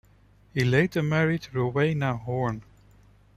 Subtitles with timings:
[0.51, 2.63] He later married Rowena Horne.